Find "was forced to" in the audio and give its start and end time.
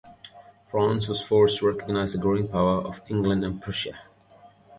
1.07-1.67